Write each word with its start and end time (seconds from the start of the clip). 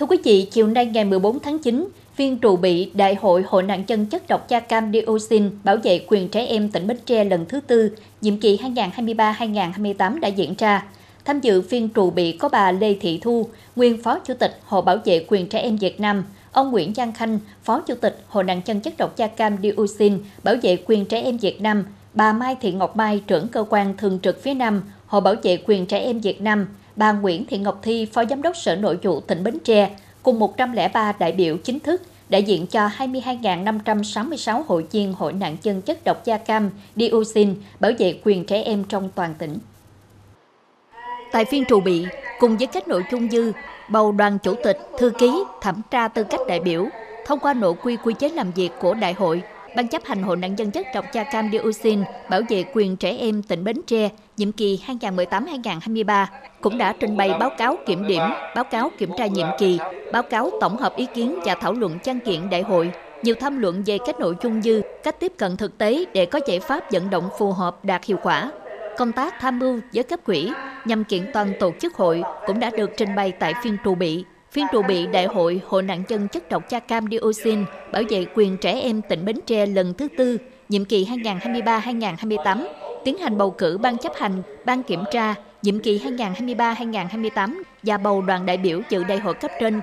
Thưa 0.00 0.06
quý 0.06 0.16
vị, 0.24 0.46
chiều 0.50 0.66
nay 0.66 0.86
ngày 0.86 1.04
14 1.04 1.40
tháng 1.40 1.58
9, 1.58 1.88
phiên 2.14 2.38
trụ 2.38 2.56
bị 2.56 2.90
Đại 2.94 3.14
hội 3.14 3.44
Hội 3.46 3.62
nạn 3.62 3.84
nhân 3.86 4.06
chất 4.06 4.28
độc 4.28 4.48
da 4.48 4.60
cam 4.60 4.92
dioxin 4.92 5.50
bảo 5.64 5.76
vệ 5.76 6.04
quyền 6.08 6.28
trẻ 6.28 6.46
em 6.46 6.68
tỉnh 6.68 6.86
Bến 6.86 6.96
Tre 7.06 7.24
lần 7.24 7.46
thứ 7.46 7.60
tư, 7.60 7.90
nhiệm 8.20 8.36
kỳ 8.36 8.58
2023-2028 8.96 10.20
đã 10.20 10.28
diễn 10.28 10.54
ra. 10.58 10.84
Tham 11.24 11.40
dự 11.40 11.62
phiên 11.62 11.88
trụ 11.88 12.10
bị 12.10 12.32
có 12.32 12.48
bà 12.48 12.72
Lê 12.72 12.94
Thị 12.94 13.18
Thu, 13.22 13.48
nguyên 13.76 14.02
Phó 14.02 14.18
Chủ 14.18 14.34
tịch 14.34 14.60
Hội 14.64 14.82
Bảo 14.82 14.98
vệ 15.04 15.24
quyền 15.28 15.48
trẻ 15.48 15.58
em 15.58 15.76
Việt 15.76 16.00
Nam, 16.00 16.24
ông 16.52 16.70
Nguyễn 16.70 16.94
Giang 16.94 17.12
Khanh, 17.12 17.38
Phó 17.64 17.80
Chủ 17.80 17.94
tịch 17.94 18.20
Hội 18.28 18.44
nạn 18.44 18.60
nhân 18.66 18.80
chất 18.80 18.94
độc 18.98 19.16
da 19.16 19.26
cam 19.26 19.56
dioxin 19.62 20.18
bảo 20.42 20.54
vệ 20.62 20.76
quyền 20.86 21.04
trẻ 21.04 21.22
em 21.22 21.36
Việt 21.36 21.60
Nam, 21.60 21.84
bà 22.14 22.32
Mai 22.32 22.56
Thị 22.60 22.72
Ngọc 22.72 22.96
Mai, 22.96 23.22
trưởng 23.26 23.48
cơ 23.48 23.64
quan 23.70 23.96
thường 23.96 24.18
trực 24.22 24.42
phía 24.42 24.54
Nam, 24.54 24.82
Hội 25.06 25.20
Bảo 25.20 25.34
vệ 25.42 25.56
quyền 25.66 25.86
trẻ 25.86 25.98
em 25.98 26.20
Việt 26.20 26.40
Nam, 26.40 26.66
bà 27.00 27.12
Nguyễn 27.12 27.44
Thị 27.46 27.58
Ngọc 27.58 27.78
Thi, 27.82 28.06
Phó 28.12 28.24
Giám 28.24 28.42
đốc 28.42 28.56
Sở 28.56 28.76
Nội 28.76 28.98
vụ 29.02 29.20
tỉnh 29.20 29.44
Bến 29.44 29.58
Tre, 29.64 29.90
cùng 30.22 30.38
103 30.38 31.12
đại 31.18 31.32
biểu 31.32 31.56
chính 31.56 31.80
thức 31.80 32.02
đại 32.28 32.42
diện 32.42 32.66
cho 32.66 32.88
22.566 32.98 34.62
hội 34.66 34.86
viên 34.92 35.12
hội 35.12 35.32
nạn 35.32 35.56
nhân 35.62 35.82
chất 35.82 36.04
độc 36.04 36.24
da 36.24 36.36
cam, 36.38 36.70
dioxin, 36.96 37.54
bảo 37.80 37.92
vệ 37.98 38.20
quyền 38.24 38.44
trẻ 38.44 38.62
em 38.62 38.84
trong 38.84 39.10
toàn 39.14 39.34
tỉnh. 39.38 39.58
Tại 41.32 41.44
phiên 41.44 41.64
trụ 41.64 41.80
bị, 41.80 42.06
cùng 42.40 42.56
với 42.56 42.66
các 42.66 42.88
nội 42.88 43.04
dung 43.12 43.28
như 43.28 43.52
bầu 43.88 44.12
đoàn 44.12 44.38
chủ 44.38 44.54
tịch, 44.64 44.78
thư 44.98 45.10
ký, 45.10 45.44
thẩm 45.60 45.82
tra 45.90 46.08
tư 46.08 46.24
cách 46.24 46.40
đại 46.48 46.60
biểu, 46.60 46.86
thông 47.26 47.38
qua 47.38 47.54
nội 47.54 47.74
quy 47.82 47.96
quy 47.96 48.14
chế 48.14 48.28
làm 48.28 48.50
việc 48.50 48.70
của 48.80 48.94
đại 48.94 49.12
hội, 49.12 49.42
Ban 49.76 49.88
chấp 49.88 50.04
hành 50.04 50.22
Hội 50.22 50.36
nạn 50.36 50.54
nhân 50.54 50.70
chất 50.70 50.86
độc 50.94 51.04
da 51.12 51.24
cam 51.24 51.50
dioxin 51.52 52.02
bảo 52.30 52.40
vệ 52.48 52.64
quyền 52.72 52.96
trẻ 52.96 53.16
em 53.18 53.42
tỉnh 53.42 53.64
Bến 53.64 53.76
Tre 53.86 54.08
nhiệm 54.36 54.52
kỳ 54.52 54.80
2018-2023 54.86 56.26
cũng 56.60 56.78
đã 56.78 56.94
trình 57.00 57.16
bày 57.16 57.30
báo 57.40 57.50
cáo 57.58 57.76
kiểm 57.86 58.06
điểm, 58.06 58.22
báo 58.54 58.64
cáo 58.64 58.90
kiểm 58.98 59.10
tra 59.18 59.26
nhiệm 59.26 59.46
kỳ, 59.58 59.78
báo 60.12 60.22
cáo 60.22 60.50
tổng 60.60 60.76
hợp 60.76 60.96
ý 60.96 61.06
kiến 61.14 61.38
và 61.44 61.54
thảo 61.54 61.72
luận 61.72 61.98
văn 62.04 62.20
kiện 62.20 62.50
đại 62.50 62.62
hội. 62.62 62.90
Nhiều 63.22 63.34
tham 63.40 63.58
luận 63.58 63.82
về 63.86 63.98
các 64.06 64.20
nội 64.20 64.36
dung 64.42 64.60
như 64.60 64.82
cách 65.02 65.20
tiếp 65.20 65.32
cận 65.38 65.56
thực 65.56 65.78
tế 65.78 66.04
để 66.14 66.26
có 66.26 66.40
giải 66.46 66.60
pháp 66.60 66.92
vận 66.92 67.10
động 67.10 67.28
phù 67.38 67.52
hợp 67.52 67.84
đạt 67.84 68.04
hiệu 68.04 68.18
quả, 68.22 68.52
công 68.98 69.12
tác 69.12 69.34
tham 69.40 69.58
mưu 69.58 69.80
với 69.94 70.04
cấp 70.04 70.20
quỹ 70.24 70.50
nhằm 70.84 71.04
kiện 71.04 71.30
toàn 71.32 71.52
tổ 71.60 71.72
chức 71.80 71.94
hội 71.94 72.22
cũng 72.46 72.60
đã 72.60 72.70
được 72.70 72.90
trình 72.96 73.14
bày 73.16 73.32
tại 73.32 73.54
phiên 73.62 73.76
trụ 73.84 73.94
bị 73.94 74.24
Phiên 74.52 74.66
trụ 74.72 74.82
bị 74.82 75.06
Đại 75.06 75.26
hội 75.26 75.60
Hội 75.66 75.82
nạn 75.82 76.02
nhân 76.08 76.28
chất 76.28 76.48
độc 76.48 76.68
da 76.68 76.80
cam 76.80 77.04
dioxin 77.10 77.64
bảo 77.92 78.02
vệ 78.10 78.26
quyền 78.34 78.56
trẻ 78.56 78.80
em 78.80 79.02
tỉnh 79.02 79.24
Bến 79.24 79.36
Tre 79.46 79.66
lần 79.66 79.94
thứ 79.94 80.08
tư, 80.18 80.38
nhiệm 80.68 80.84
kỳ 80.84 81.04
2023-2028, 81.04 82.66
tiến 83.04 83.18
hành 83.18 83.38
bầu 83.38 83.50
cử 83.50 83.78
ban 83.78 83.98
chấp 83.98 84.12
hành, 84.16 84.42
ban 84.64 84.82
kiểm 84.82 85.04
tra, 85.12 85.34
nhiệm 85.62 85.80
kỳ 85.80 85.98
2023-2028 85.98 87.62
và 87.82 87.96
bầu 87.96 88.22
đoàn 88.22 88.46
đại 88.46 88.56
biểu 88.56 88.80
dự 88.90 89.04
đại 89.04 89.18
hội 89.18 89.34
cấp 89.34 89.50
trên. 89.60 89.80